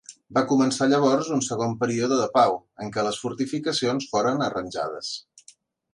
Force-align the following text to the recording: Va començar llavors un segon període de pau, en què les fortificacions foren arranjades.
Va 0.35 0.41
començar 0.51 0.87
llavors 0.93 1.29
un 1.35 1.43
segon 1.49 1.75
període 1.83 2.17
de 2.23 2.27
pau, 2.39 2.57
en 2.85 2.91
què 2.97 3.05
les 3.09 3.23
fortificacions 3.27 4.09
foren 4.15 4.43
arranjades. 4.51 5.17